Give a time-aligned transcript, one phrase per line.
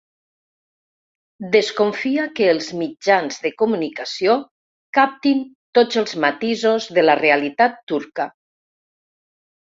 [1.55, 4.39] Desconfia que els mitjans de comunicació
[4.99, 5.45] captin
[5.81, 8.29] tots els matisos de la realitat turca.